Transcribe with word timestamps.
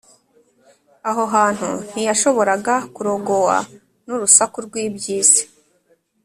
Aho 1.09 1.23
hantu, 1.35 1.69
ntiyashoboraga 1.89 2.75
kurogowa 2.93 3.57
n’urusaku 4.05 4.57
rw’iby’isi 4.65 5.43